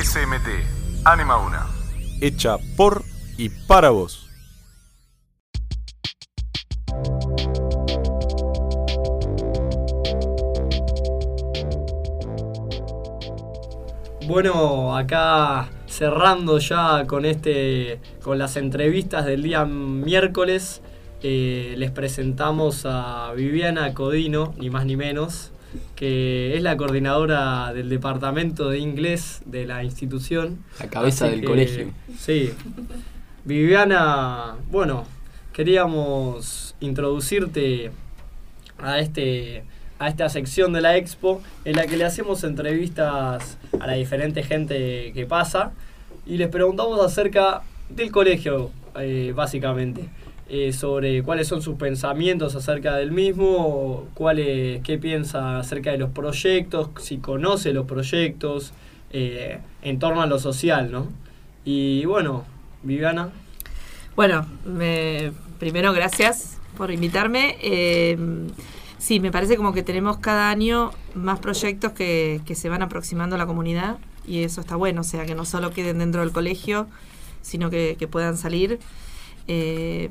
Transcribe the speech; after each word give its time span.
SMT, 0.00 1.02
Anima 1.04 1.38
Una. 1.38 1.66
Hecha 2.20 2.56
por 2.76 3.02
y 3.36 3.48
para 3.48 3.90
vos. 3.90 4.28
Bueno, 14.28 14.96
acá 14.96 15.68
cerrando 15.88 16.58
ya 16.58 17.04
con 17.08 17.24
este 17.24 18.00
con 18.22 18.38
las 18.38 18.56
entrevistas 18.56 19.26
del 19.26 19.42
día 19.42 19.64
miércoles, 19.64 20.80
eh, 21.24 21.74
les 21.76 21.90
presentamos 21.90 22.86
a 22.86 23.32
Viviana 23.34 23.92
Codino, 23.94 24.54
ni 24.58 24.70
más 24.70 24.86
ni 24.86 24.94
menos, 24.94 25.50
que 25.96 26.56
es 26.56 26.62
la 26.62 26.76
coordinadora 26.76 27.72
del 27.72 27.88
departamento 27.88 28.70
de 28.70 28.78
inglés 28.78 29.42
de 29.46 29.66
la 29.66 29.84
institución. 29.84 30.64
La 30.78 30.88
cabeza 30.88 31.28
del 31.28 31.44
colegio. 31.44 31.92
Sí. 32.18 32.52
Viviana, 33.44 34.56
bueno, 34.70 35.06
queríamos 35.52 36.74
introducirte 36.80 37.90
a 38.78 38.98
este 38.98 39.64
a 39.98 40.08
esta 40.08 40.28
sección 40.28 40.72
de 40.72 40.80
la 40.80 40.96
expo 40.96 41.42
en 41.64 41.76
la 41.76 41.86
que 41.86 41.96
le 41.96 42.04
hacemos 42.04 42.44
entrevistas 42.44 43.58
a 43.80 43.86
la 43.86 43.94
diferente 43.94 44.42
gente 44.42 45.12
que 45.12 45.26
pasa 45.26 45.72
y 46.24 46.36
les 46.36 46.48
preguntamos 46.48 47.04
acerca 47.04 47.62
del 47.88 48.12
colegio, 48.12 48.70
eh, 48.96 49.32
básicamente. 49.34 50.08
Eh, 50.50 50.72
sobre 50.72 51.22
cuáles 51.22 51.46
son 51.46 51.60
sus 51.60 51.76
pensamientos 51.76 52.54
acerca 52.54 52.96
del 52.96 53.12
mismo, 53.12 54.08
cuáles, 54.14 54.82
qué 54.82 54.96
piensa 54.96 55.58
acerca 55.58 55.90
de 55.90 55.98
los 55.98 56.08
proyectos, 56.08 56.88
si 57.02 57.18
conoce 57.18 57.74
los 57.74 57.84
proyectos, 57.84 58.72
eh, 59.12 59.58
en 59.82 59.98
torno 59.98 60.22
a 60.22 60.26
lo 60.26 60.38
social, 60.38 60.90
¿no? 60.90 61.08
Y 61.66 62.06
bueno, 62.06 62.46
Viviana. 62.82 63.28
Bueno, 64.16 64.46
me, 64.64 65.32
primero 65.58 65.92
gracias 65.92 66.56
por 66.78 66.90
invitarme. 66.92 67.58
Eh, 67.60 68.16
sí, 68.96 69.20
me 69.20 69.30
parece 69.30 69.54
como 69.58 69.74
que 69.74 69.82
tenemos 69.82 70.16
cada 70.16 70.48
año 70.48 70.92
más 71.14 71.40
proyectos 71.40 71.92
que, 71.92 72.40
que 72.46 72.54
se 72.54 72.70
van 72.70 72.80
aproximando 72.80 73.36
a 73.36 73.38
la 73.38 73.44
comunidad 73.44 73.98
y 74.26 74.44
eso 74.44 74.62
está 74.62 74.76
bueno, 74.76 75.02
o 75.02 75.04
sea, 75.04 75.26
que 75.26 75.34
no 75.34 75.44
solo 75.44 75.72
queden 75.72 75.98
dentro 75.98 76.22
del 76.22 76.32
colegio, 76.32 76.86
sino 77.42 77.68
que 77.68 78.08
puedan 78.10 78.38
salir 78.38 78.78
eh, 79.48 80.08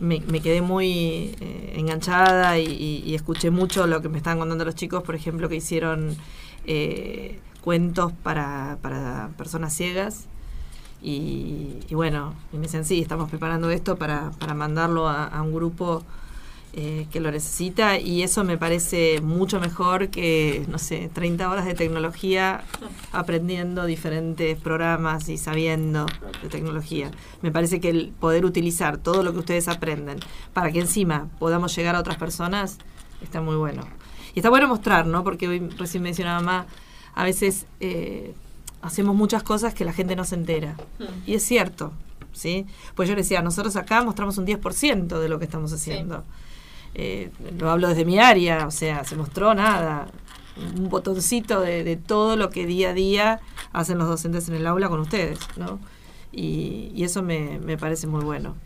me, 0.00 0.20
quedé 0.40 0.62
muy 0.62 1.34
eh, 1.40 1.74
enganchada 1.76 2.58
y, 2.58 3.14
escuché 3.14 3.50
mucho 3.50 3.86
lo 3.86 4.02
que 4.02 4.08
me 4.08 4.18
estaban 4.18 4.38
contando 4.38 4.64
los 4.64 4.74
chicos, 4.74 5.02
por 5.02 5.14
ejemplo, 5.14 5.48
que 5.48 5.56
hicieron 5.56 6.16
eh, 6.66 7.40
cuentos 7.62 8.12
para, 8.22 8.78
personas 9.36 9.74
ciegas. 9.74 10.26
Y, 11.00 11.78
bueno, 11.92 12.34
y 12.52 12.56
me 12.56 12.62
decían, 12.62 12.84
sí, 12.84 13.00
estamos 13.00 13.30
preparando 13.30 13.70
esto 13.70 13.96
para 13.96 14.32
mandarlo 14.54 15.08
a 15.08 15.40
un 15.42 15.54
grupo 15.54 16.04
eh, 16.74 17.06
que 17.10 17.18
lo 17.18 17.30
necesita 17.30 17.98
y 17.98 18.22
eso 18.22 18.44
me 18.44 18.58
parece 18.58 19.22
mucho 19.22 19.58
mejor 19.58 20.10
que, 20.10 20.66
no 20.68 20.78
sé, 20.78 21.10
30 21.12 21.50
horas 21.50 21.64
de 21.64 21.72
tecnología 21.74 22.62
aprendiendo 23.10 23.86
diferentes 23.86 24.58
programas 24.60 25.30
y 25.30 25.38
sabiendo 25.38 26.04
de 26.42 26.48
tecnología. 26.50 27.10
Me 27.40 27.50
parece 27.50 27.80
que 27.80 27.88
el 27.88 28.12
poder 28.20 28.44
utilizar 28.44 28.98
todo 28.98 29.22
lo 29.22 29.32
que 29.32 29.38
ustedes 29.38 29.66
aprenden 29.66 30.20
para 30.52 30.70
que 30.70 30.80
encima 30.80 31.30
podamos 31.38 31.74
llegar 31.74 31.96
a 31.96 32.00
otras 32.00 32.18
personas 32.18 32.76
está 33.22 33.40
muy 33.40 33.56
bueno. 33.56 33.82
Y 34.34 34.40
está 34.40 34.50
bueno 34.50 34.68
mostrar, 34.68 35.06
¿no? 35.06 35.24
Porque 35.24 35.48
hoy 35.48 35.60
recién 35.78 36.02
mencionaba 36.02 36.40
más, 36.40 36.66
a 37.14 37.24
veces 37.24 37.64
eh, 37.80 38.34
hacemos 38.82 39.16
muchas 39.16 39.42
cosas 39.42 39.72
que 39.72 39.86
la 39.86 39.94
gente 39.94 40.16
no 40.16 40.24
se 40.24 40.34
entera. 40.34 40.76
Y 41.26 41.32
es 41.32 41.42
cierto, 41.42 41.92
¿sí? 42.34 42.66
Pues 42.94 43.08
yo 43.08 43.14
le 43.14 43.22
decía, 43.22 43.40
nosotros 43.40 43.74
acá 43.76 44.04
mostramos 44.04 44.36
un 44.36 44.46
10% 44.46 45.18
de 45.18 45.28
lo 45.30 45.38
que 45.38 45.46
estamos 45.46 45.72
haciendo 45.72 46.24
eh, 46.94 47.30
lo 47.58 47.70
hablo 47.70 47.88
desde 47.88 48.04
mi 48.04 48.18
área, 48.18 48.66
o 48.66 48.70
sea, 48.70 49.04
se 49.04 49.16
mostró 49.16 49.54
nada, 49.54 50.08
un 50.76 50.88
botoncito 50.88 51.60
de, 51.60 51.96
todo 51.96 52.36
lo 52.36 52.50
que 52.50 52.66
día 52.66 52.90
a 52.90 52.94
día 52.94 53.40
hacen 53.72 53.98
los 53.98 54.08
docentes 54.08 54.48
en 54.48 54.56
el 54.56 54.66
aula 54.66 54.88
con 54.88 55.00
ustedes, 55.00 55.38
¿no? 55.56 55.78
Y, 56.32 57.02
eso 57.02 57.22
me, 57.22 57.58
parece 57.78 58.06
muy 58.06 58.24
bueno. 58.24 58.56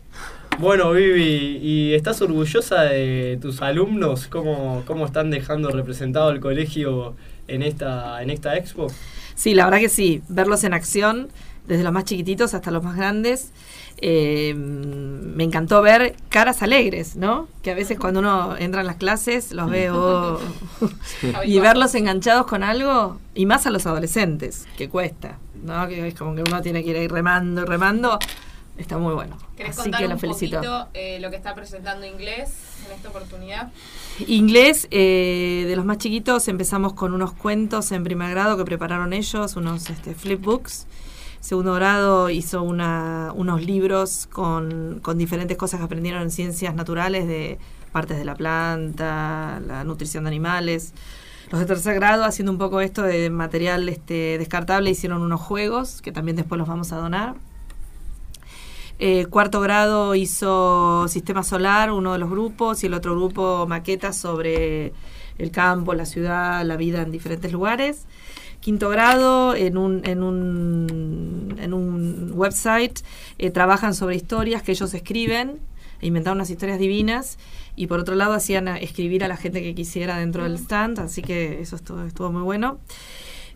Bueno, 0.59 0.91
Vivi, 0.91 1.59
¿y 1.61 1.93
estás 1.93 2.21
orgullosa 2.21 2.83
de 2.83 3.37
tus 3.41 3.61
alumnos? 3.61 4.27
¿Cómo, 4.27 4.83
cómo 4.85 5.05
están 5.05 5.29
dejando 5.31 5.69
representado 5.69 6.29
el 6.31 6.39
colegio 6.39 7.15
en 7.47 7.63
esta, 7.63 8.21
en 8.21 8.29
esta 8.29 8.57
expo? 8.57 8.87
Sí, 9.35 9.53
la 9.53 9.65
verdad 9.65 9.79
que 9.79 9.89
sí, 9.89 10.21
verlos 10.27 10.63
en 10.63 10.73
acción, 10.73 11.29
desde 11.67 11.83
los 11.83 11.93
más 11.93 12.05
chiquititos 12.05 12.53
hasta 12.53 12.71
los 12.71 12.83
más 12.83 12.95
grandes. 12.95 13.51
Eh, 13.97 14.53
me 14.55 15.43
encantó 15.43 15.81
ver 15.81 16.15
caras 16.29 16.61
alegres, 16.61 17.15
¿no? 17.15 17.47
Que 17.61 17.71
a 17.71 17.75
veces 17.75 17.97
cuando 17.97 18.19
uno 18.19 18.57
entra 18.57 18.81
en 18.81 18.87
las 18.87 18.97
clases 18.97 19.51
los 19.53 19.69
veo 19.69 20.39
y 21.45 21.59
verlos 21.59 21.95
enganchados 21.95 22.45
con 22.47 22.63
algo, 22.63 23.19
y 23.33 23.45
más 23.45 23.65
a 23.65 23.69
los 23.69 23.85
adolescentes, 23.85 24.65
que 24.77 24.89
cuesta, 24.89 25.37
¿no? 25.63 25.87
Que 25.87 26.07
es 26.07 26.15
como 26.15 26.35
que 26.35 26.41
uno 26.41 26.61
tiene 26.61 26.83
que 26.83 27.03
ir 27.03 27.11
remando 27.11 27.61
y 27.61 27.65
remando. 27.65 28.19
Está 28.77 28.97
muy 28.97 29.13
bueno. 29.13 29.37
¿Querés 29.55 29.77
Así 29.77 29.91
que 29.91 30.07
lo 30.07 30.17
felicito. 30.17 30.57
Poquito, 30.57 30.87
eh, 30.95 31.19
lo 31.19 31.29
que 31.29 31.35
está 31.35 31.53
presentando 31.53 32.07
inglés 32.07 32.53
en 32.87 32.91
esta 32.93 33.09
oportunidad? 33.09 33.71
Inglés, 34.27 34.87
eh, 34.89 35.65
de 35.67 35.75
los 35.75 35.85
más 35.85 35.99
chiquitos, 35.99 36.47
empezamos 36.47 36.93
con 36.93 37.13
unos 37.13 37.33
cuentos 37.33 37.91
en 37.91 38.03
primer 38.03 38.31
grado 38.31 38.57
que 38.57 38.65
prepararon 38.65 39.13
ellos, 39.13 39.55
unos 39.55 39.91
este, 39.91 40.15
flipbooks 40.15 40.87
segundo 41.43 41.73
grado 41.73 42.29
hizo 42.29 42.63
una, 42.63 43.33
unos 43.35 43.65
libros 43.65 44.29
con, 44.31 45.01
diferentes 45.15 45.57
cosas 45.57 45.81
que 45.81 45.85
aprendieron 45.85 46.21
en 46.21 46.31
ciencias 46.31 46.73
naturales 46.73 47.27
de 47.27 47.59
partes 47.91 48.17
de 48.17 48.23
la 48.23 48.33
planta, 48.33 49.61
la 49.67 49.83
nutrición 49.83 50.23
de 50.23 50.29
animales. 50.29 50.93
Los 51.51 51.59
de 51.59 51.65
tercer 51.65 51.95
grado, 51.95 52.23
haciendo 52.23 52.53
un 52.53 52.57
poco 52.57 52.79
esto 52.79 53.03
de 53.03 53.29
material 53.29 53.89
este, 53.89 54.37
descartable, 54.37 54.89
hicieron 54.89 55.21
unos 55.21 55.41
juegos 55.41 56.01
que 56.01 56.13
también 56.13 56.37
después 56.37 56.57
los 56.57 56.67
vamos 56.67 56.93
a 56.93 56.95
donar. 56.95 57.35
Eh, 58.99 59.25
cuarto 59.25 59.59
grado 59.59 60.15
hizo 60.15 61.09
Sistema 61.09 61.43
Solar, 61.43 61.91
uno 61.91 62.13
de 62.13 62.19
los 62.19 62.29
grupos, 62.29 62.83
y 62.83 62.87
el 62.87 62.93
otro 62.93 63.17
grupo 63.17 63.67
maquetas 63.67 64.15
sobre 64.15 64.93
el 65.37 65.51
campo, 65.51 65.93
la 65.93 66.05
ciudad, 66.05 66.63
la 66.63 66.77
vida 66.77 67.01
en 67.01 67.11
diferentes 67.11 67.51
lugares 67.51 68.05
quinto 68.63 68.87
grado 68.87 69.55
en 69.55 69.77
un, 69.77 70.01
en 70.05 70.23
un, 70.23 71.55
en 71.59 71.73
un 71.73 72.31
website 72.33 73.01
eh, 73.37 73.51
trabajan 73.51 73.93
sobre 73.93 74.15
historias 74.15 74.63
que 74.63 74.71
ellos 74.71 74.93
escriben, 74.93 75.59
e 75.99 76.07
inventaron 76.07 76.37
unas 76.37 76.49
historias 76.49 76.79
divinas 76.79 77.37
y 77.75 77.87
por 77.87 77.99
otro 77.99 78.15
lado 78.15 78.33
hacían 78.33 78.69
escribir 78.69 79.23
a 79.25 79.27
la 79.27 79.35
gente 79.35 79.61
que 79.61 79.75
quisiera 79.75 80.17
dentro 80.17 80.43
del 80.43 80.55
stand, 80.55 80.99
así 80.99 81.21
que 81.21 81.59
eso 81.59 81.75
estuvo, 81.75 82.03
estuvo 82.03 82.31
muy 82.31 82.41
bueno. 82.41 82.79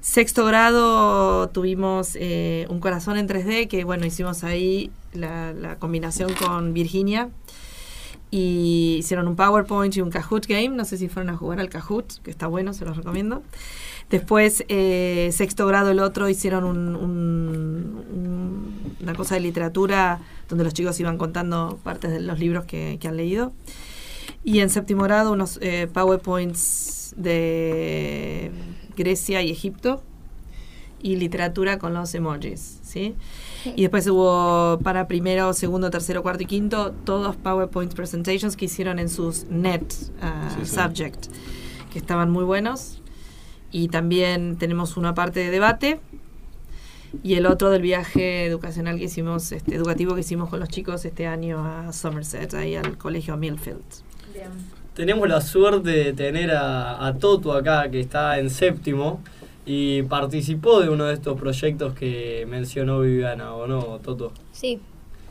Sexto 0.01 0.45
grado 0.45 1.49
tuvimos 1.49 2.15
eh, 2.15 2.65
un 2.69 2.79
corazón 2.79 3.17
en 3.17 3.27
3D, 3.27 3.67
que 3.69 3.85
bueno, 3.85 4.05
hicimos 4.05 4.43
ahí 4.43 4.91
la, 5.13 5.53
la, 5.53 5.77
combinación 5.77 6.33
con 6.33 6.73
Virginia. 6.73 7.29
Y 8.29 8.97
hicieron 8.99 9.27
un 9.27 9.35
PowerPoint 9.35 9.95
y 9.95 10.01
un 10.01 10.09
Kahoot 10.09 10.47
Game. 10.47 10.69
No 10.69 10.85
sé 10.85 10.97
si 10.97 11.07
fueron 11.07 11.33
a 11.33 11.37
jugar 11.37 11.59
al 11.59 11.69
Kahoot, 11.69 12.21
que 12.23 12.31
está 12.31 12.47
bueno, 12.47 12.73
se 12.73 12.83
los 12.85 12.97
recomiendo. 12.97 13.43
Después, 14.09 14.63
eh, 14.69 15.29
sexto 15.33 15.67
grado, 15.67 15.91
el 15.91 15.99
otro, 15.99 16.29
hicieron 16.29 16.65
una 19.03 19.13
cosa 19.15 19.35
de 19.35 19.41
literatura 19.41 20.19
donde 20.47 20.63
los 20.63 20.73
chicos 20.73 20.99
iban 20.99 21.17
contando 21.17 21.77
partes 21.83 22.11
de 22.11 22.21
los 22.21 22.39
libros 22.39 22.65
que, 22.65 22.99
han 23.03 23.17
leído. 23.17 23.51
Y 24.43 24.59
en 24.59 24.69
séptimo 24.69 25.03
grado, 25.03 25.31
unos 25.33 25.59
eh, 25.61 25.87
PowerPoints 25.91 27.13
de 27.17 28.51
Grecia 28.95 29.41
y 29.41 29.51
Egipto 29.51 30.01
y 31.01 31.15
literatura 31.15 31.77
con 31.77 31.93
los 31.93 32.13
emojis, 32.15 32.79
¿sí? 32.83 33.15
Y 33.75 33.81
después 33.81 34.07
hubo 34.07 34.79
para 34.83 35.07
primero, 35.07 35.53
segundo, 35.53 35.89
tercero, 35.89 36.23
cuarto 36.23 36.43
y 36.43 36.45
quinto, 36.45 36.93
todos 37.05 37.35
PowerPoint 37.35 37.93
presentations 37.93 38.55
que 38.55 38.65
hicieron 38.65 38.99
en 38.99 39.09
sus 39.09 39.45
net 39.45 39.83
uh, 40.21 40.65
subject, 40.65 41.27
que 41.91 41.99
estaban 41.99 42.29
muy 42.29 42.43
buenos 42.43 43.01
y 43.71 43.89
también 43.89 44.57
tenemos 44.57 44.97
una 44.97 45.13
parte 45.13 45.41
de 45.41 45.51
debate 45.51 45.99
y 47.23 47.35
el 47.35 47.45
otro 47.45 47.69
del 47.69 47.81
viaje 47.81 48.45
educacional 48.45 48.97
que 48.97 49.05
hicimos, 49.05 49.51
este, 49.51 49.75
educativo 49.75 50.13
que 50.13 50.21
hicimos 50.21 50.49
con 50.49 50.59
los 50.59 50.69
chicos 50.69 51.05
este 51.05 51.27
año 51.27 51.65
a 51.65 51.93
Somerset, 51.93 52.53
ahí 52.53 52.75
al 52.75 52.97
colegio 52.97 53.37
Millfield. 53.37 53.81
Tenemos 54.93 55.27
la 55.29 55.41
suerte 55.41 55.89
de 55.89 56.13
tener 56.13 56.51
a, 56.51 57.05
a 57.05 57.17
Toto 57.17 57.53
acá, 57.53 57.89
que 57.89 57.99
está 57.99 58.39
en 58.39 58.49
séptimo 58.49 59.21
y 59.67 60.01
participó 60.03 60.79
de 60.79 60.89
uno 60.89 61.05
de 61.05 61.13
estos 61.13 61.37
proyectos 61.37 61.93
que 61.93 62.45
mencionó 62.47 63.01
Viviana, 63.01 63.53
¿o 63.53 63.67
no, 63.67 63.99
Toto? 63.99 64.31
Sí. 64.53 64.79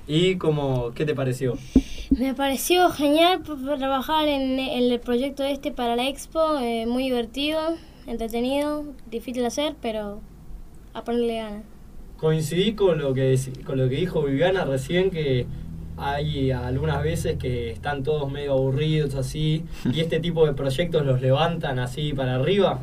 ¿Y 0.06 0.36
cómo, 0.36 0.92
qué 0.94 1.06
te 1.06 1.14
pareció? 1.14 1.54
Me 2.10 2.34
pareció 2.34 2.90
genial 2.90 3.42
trabajar 3.42 4.28
en, 4.28 4.60
el 4.60 5.00
proyecto 5.00 5.42
este 5.42 5.72
para 5.72 5.96
la 5.96 6.06
expo, 6.06 6.58
eh, 6.60 6.84
muy 6.86 7.04
divertido 7.04 7.58
entretenido, 8.06 8.84
difícil 9.10 9.40
de 9.42 9.48
hacer, 9.48 9.74
pero 9.80 10.20
a 10.92 11.02
ponerle 11.02 11.36
ganas. 11.36 11.64
Coincidí 12.18 12.74
con 12.74 12.98
lo 12.98 13.14
que 13.14 13.38
con 13.64 13.78
lo 13.78 13.88
que 13.88 13.96
dijo 13.96 14.22
Viviana 14.22 14.64
recién 14.64 15.10
que 15.10 15.46
hay 15.98 16.50
algunas 16.50 17.02
veces 17.02 17.38
que 17.38 17.70
están 17.70 18.02
todos 18.02 18.30
medio 18.30 18.52
aburridos 18.52 19.14
así 19.14 19.64
y 19.92 20.00
este 20.00 20.20
tipo 20.20 20.46
de 20.46 20.52
proyectos 20.52 21.04
los 21.04 21.20
levantan 21.20 21.78
así 21.78 22.12
para 22.12 22.36
arriba. 22.36 22.78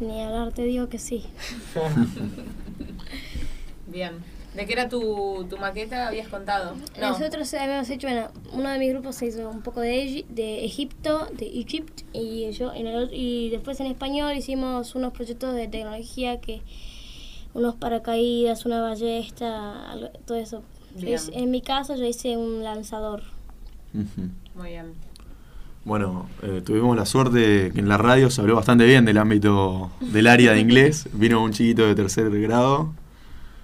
Ni 0.00 0.22
hablar, 0.22 0.52
te 0.52 0.62
digo 0.62 0.88
que 0.88 0.98
sí. 0.98 1.24
Bien. 3.86 4.12
¿De 4.54 4.66
qué 4.66 4.72
era 4.72 4.88
tu, 4.88 5.46
tu 5.48 5.56
maqueta? 5.58 6.08
Habías 6.08 6.28
contado. 6.28 6.74
No. 7.00 7.10
Nosotros 7.10 7.52
habíamos 7.54 7.88
hecho, 7.90 8.08
bueno, 8.08 8.28
uno 8.52 8.70
de 8.70 8.78
mis 8.78 8.90
grupos 8.90 9.16
se 9.16 9.26
hizo 9.26 9.48
un 9.48 9.62
poco 9.62 9.80
de, 9.80 10.02
Egi- 10.04 10.26
de 10.28 10.64
Egipto, 10.64 11.28
de 11.32 11.46
Egypt, 11.46 12.02
y 12.12 12.50
yo 12.52 12.72
en 12.72 12.86
el 12.86 12.96
otro- 13.04 13.14
y 13.16 13.50
después 13.50 13.78
en 13.80 13.86
español 13.86 14.36
hicimos 14.36 14.94
unos 14.94 15.12
proyectos 15.12 15.54
de 15.54 15.68
tecnología 15.68 16.40
que 16.40 16.62
unos 17.54 17.76
paracaídas, 17.76 18.66
una 18.66 18.80
ballesta, 18.80 19.92
algo- 19.92 20.10
todo 20.26 20.38
eso. 20.38 20.62
Bien. 20.96 21.20
En 21.32 21.50
mi 21.50 21.60
caso 21.60 21.94
yo 21.94 22.04
hice 22.04 22.36
un 22.36 22.64
lanzador. 22.64 23.22
Muy 24.56 24.70
bien. 24.70 24.92
Bueno, 25.84 26.28
eh, 26.42 26.60
tuvimos 26.64 26.96
la 26.96 27.06
suerte 27.06 27.70
que 27.72 27.80
en 27.80 27.88
la 27.88 27.96
radio 27.96 28.30
se 28.30 28.40
habló 28.40 28.56
bastante 28.56 28.84
bien 28.84 29.04
del 29.04 29.16
ámbito 29.18 29.90
del 30.00 30.26
área 30.26 30.52
de 30.52 30.60
inglés. 30.60 31.08
Vino 31.12 31.42
un 31.42 31.52
chiquito 31.52 31.86
de 31.86 31.94
tercer 31.94 32.28
grado, 32.40 32.92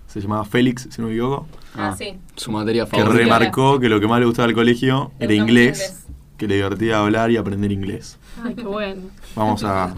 se 0.07 0.21
llamaba 0.21 0.45
Félix, 0.45 0.89
si 0.91 1.01
no 1.03 1.09
me 1.09 1.15
equivoco, 1.15 1.47
Ah, 1.77 1.89
Ah, 1.93 1.97
sí. 1.99 2.15
Su 2.37 2.53
materia 2.53 2.85
que 2.85 2.91
favorita. 2.93 3.17
remarcó 3.17 3.81
que 3.81 3.89
lo 3.89 3.99
que 4.01 4.07
más 4.07 4.21
le 4.21 4.27
gustaba 4.27 4.47
del 4.47 4.55
colegio 4.55 5.11
era 5.19 5.25
Era 5.33 5.35
inglés, 5.43 5.81
inglés. 5.81 6.07
que 6.39 6.47
le 6.49 6.55
divertía 6.57 7.01
hablar 7.01 7.31
y 7.33 7.37
aprender 7.37 7.73
inglés. 7.73 8.17
Ay, 8.43 8.55
qué 8.55 8.63
bueno. 8.63 9.03
Vamos 9.35 9.65
a 9.65 9.93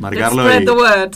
marcarlo 0.00 0.44
y 0.60 0.64
the 0.64 0.70
word. 0.70 1.12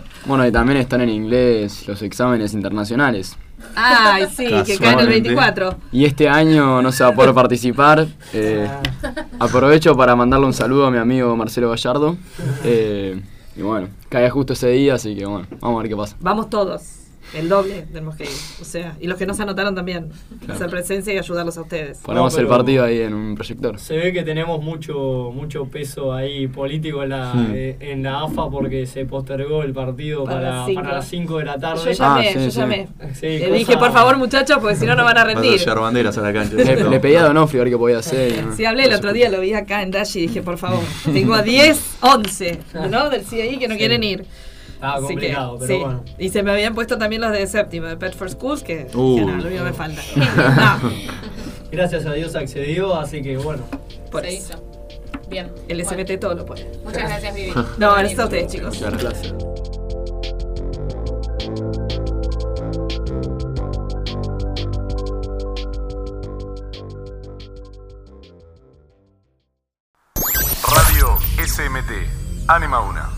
Bueno, 0.26 0.46
y 0.46 0.52
también 0.52 0.78
están 0.78 1.00
en 1.02 1.08
inglés 1.10 1.86
los 1.88 2.00
exámenes 2.00 2.54
internacionales. 2.54 3.36
Ay, 3.74 4.26
sí, 4.34 4.44
que 4.44 4.50
caen 4.52 4.60
el 4.60 4.78
Casualmente. 4.78 5.08
24. 5.08 5.76
Y 5.92 6.04
este 6.04 6.28
año 6.28 6.82
no 6.82 6.92
se 6.92 7.04
va 7.04 7.10
a 7.10 7.14
poder 7.14 7.32
participar. 7.34 8.06
eh, 8.32 8.68
aprovecho 9.38 9.96
para 9.96 10.14
mandarle 10.16 10.46
un 10.46 10.52
saludo 10.52 10.86
a 10.86 10.90
mi 10.90 10.98
amigo 10.98 11.34
Marcelo 11.36 11.70
Gallardo. 11.70 12.16
eh, 12.64 13.20
y 13.56 13.60
bueno, 13.62 13.88
cae 14.08 14.30
justo 14.30 14.54
ese 14.54 14.68
día, 14.68 14.94
así 14.94 15.14
que 15.14 15.26
bueno, 15.26 15.46
vamos 15.60 15.78
a 15.78 15.82
ver 15.82 15.90
qué 15.90 15.96
pasa. 15.96 16.16
Vamos 16.20 16.48
todos. 16.48 16.82
El 17.34 17.48
doble 17.48 17.82
tenemos 17.92 18.16
que 18.16 18.24
ir. 18.24 18.30
O 18.60 18.64
sea, 18.64 18.96
y 19.00 19.06
los 19.06 19.16
que 19.18 19.24
no 19.26 19.32
se 19.34 19.42
anotaron 19.42 19.74
también. 19.74 20.10
Hacer 20.48 20.68
presencia 20.68 21.14
y 21.14 21.18
ayudarlos 21.18 21.56
a 21.56 21.62
ustedes. 21.62 21.98
Ponemos 21.98 22.34
No, 22.34 22.40
el 22.40 22.46
partido 22.46 22.84
ahí 22.84 23.00
en 23.00 23.14
un 23.14 23.34
proyector. 23.34 23.78
Se 23.78 23.96
ve 23.96 24.12
que 24.12 24.22
tenemos 24.22 24.62
mucho 24.62 25.30
mucho 25.34 25.64
peso 25.66 26.12
ahí 26.12 26.46
político 26.48 27.02
en 27.02 27.08
la, 27.10 27.32
eh, 27.54 27.76
en 27.80 28.02
la 28.02 28.22
AFA 28.22 28.50
porque 28.50 28.86
se 28.86 29.04
postergó 29.06 29.62
el 29.62 29.72
partido 29.72 30.24
Para 30.24 30.36
para, 30.40 30.50
las 30.56 30.66
cinco. 30.66 30.82
para 30.82 30.94
las 30.96 31.08
5 31.08 31.38
de 31.38 31.44
la 31.44 31.58
tarde. 31.58 31.84
Yo 31.84 31.90
llamé, 31.92 32.28
Ah, 32.28 32.32
sí, 32.32 32.38
yo 32.44 32.50
sí. 32.50 32.58
llamé. 32.58 32.88
Sí, 33.14 33.26
Le 33.26 33.40
cosa- 33.40 33.52
dije, 33.54 33.76
por 33.78 33.92
favor, 33.92 34.16
muchachos, 34.18 34.58
porque 34.60 34.76
si 34.76 34.84
no, 34.86 34.94
no 34.94 35.04
van 35.04 35.16
a 35.18 35.24
vas 35.24 35.32
a 35.32 35.40
rendir. 35.40 35.58
llevar 35.58 35.80
banderas 35.80 36.18
a 36.18 36.20
la 36.22 36.32
cancha. 36.32 36.56
Le, 36.56 36.84
le 36.90 37.00
pedí 37.00 37.14
a 37.16 37.22
Donofrio 37.22 37.62
a 37.62 37.64
ver 37.64 37.72
qué 37.72 37.78
podía 37.78 37.98
hacer. 37.98 38.38
y 38.38 38.42
no. 38.42 38.56
Sí, 38.56 38.64
hablé 38.64 38.84
el 38.84 38.92
otro 38.92 39.12
día, 39.12 39.30
lo 39.30 39.40
vi 39.40 39.54
acá 39.54 39.82
en 39.82 39.90
Dash 39.90 40.16
y 40.16 40.22
dije, 40.22 40.42
por 40.42 40.58
favor, 40.58 40.80
tengo 41.12 41.34
a 41.34 41.42
10, 41.42 41.96
11, 42.00 42.60
¿no? 42.90 43.08
Del 43.10 43.24
CII 43.24 43.58
que 43.58 43.68
no 43.68 43.74
Sí. 43.74 43.78
quieren 43.78 44.02
ir. 44.04 44.24
Estaba 44.82 44.94
Así 44.96 45.06
que, 45.06 45.12
complicado, 45.12 45.56
pero 45.60 45.66
sí. 45.74 45.80
bueno. 45.80 46.04
Y 46.18 46.28
se 46.30 46.42
me 46.42 46.50
habían 46.50 46.74
puesto 46.74 46.98
también 46.98 47.22
los 47.22 47.30
de 47.30 47.46
séptimo, 47.46 47.86
de 47.86 47.96
Pet 47.96 48.14
for 48.16 48.28
Schools, 48.28 48.64
que, 48.64 48.88
Uh. 48.92 49.14
que 49.16 49.24
no, 49.24 49.36
lo 49.36 49.48
que 49.48 49.60
me 49.60 49.72
falta. 49.72 50.02
No, 50.82 50.90
Gracias 51.70 52.04
a 52.04 52.12
Dios 52.12 52.34
accedió, 52.34 52.96
así 52.96 53.22
que 53.22 53.36
bueno. 53.36 53.62
por 54.10 54.22
Se 54.22 54.34
eso. 54.36 54.54
hizo. 54.54 55.28
Bien. 55.30 55.52
El 55.68 55.82
Bueno, 55.84 55.90
SBT 56.02 56.18
todo 56.20 56.34
lo 56.34 56.44
puede. 56.44 56.68
muchas 56.84 57.04
gracias, 57.04 57.32
Vivi. 57.34 57.52
No, 57.78 57.94
gracias 57.94 58.18
a 58.18 58.24
ustedes, 58.24 58.50
chicos. 58.52 58.74
Muchas 58.80 59.00
gracias. 59.02 59.34
Radio 70.68 71.16
SMT. 71.44 71.90
Anima 72.48 72.80
una. 72.80 73.10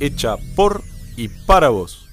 Hecha 0.00 0.36
por 0.56 0.82
y 1.18 1.28
para 1.28 1.68
vos. 1.68 2.07